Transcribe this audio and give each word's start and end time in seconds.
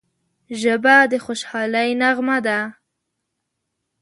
ژبه 0.61 0.95
د 1.11 1.13
خوشحالۍ 1.25 1.89
نغمه 2.01 2.37
ده 2.45 2.59